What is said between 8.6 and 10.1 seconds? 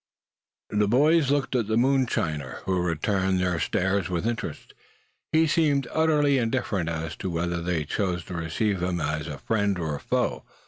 him either as a friend or a